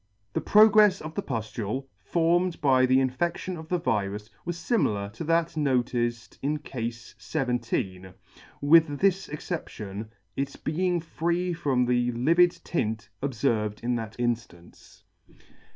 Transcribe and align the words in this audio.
The 0.33 0.41
progrefs 0.41 0.99
of 0.99 1.13
the 1.13 1.21
puflule, 1.21 1.85
formed 1.99 2.59
by 2.59 2.87
the 2.87 2.97
infedtion 2.97 3.55
of 3.55 3.69
the 3.69 3.77
virus, 3.77 4.31
was 4.45 4.57
fimilar 4.57 5.13
to 5.13 5.23
that 5.25 5.55
noticed 5.55 6.39
in 6.41 6.57
Cafe 6.57 6.89
XVII. 7.21 8.05
with 8.61 8.97
this 8.97 9.29
exception, 9.29 10.09
its 10.35 10.55
being 10.55 11.01
free 11.01 11.53
from 11.53 11.85
the 11.85 12.11
livid 12.13 12.49
tint 12.63 13.09
obferved 13.21 13.81
in 13.83 13.93
that 13.93 14.15
in 14.15 14.33
fiance. 14.33 15.03